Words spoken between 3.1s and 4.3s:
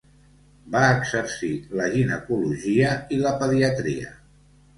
i la pediatria.